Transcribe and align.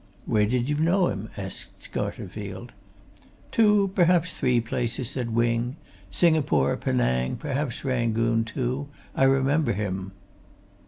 "Where 0.25 0.47
did 0.47 0.67
you 0.67 0.77
know 0.79 1.09
him?" 1.09 1.29
asked 1.37 1.79
Scarterfield. 1.79 2.71
"Two 3.51 3.91
perhaps 3.93 4.33
three 4.39 4.59
places," 4.59 5.11
said 5.11 5.29
Wing. 5.35 5.75
"Singapore, 6.09 6.75
Penang, 6.75 7.35
perhaps 7.35 7.85
Rangoon, 7.85 8.43
too. 8.43 8.87
I 9.13 9.25
remember 9.25 9.73
him." 9.73 10.13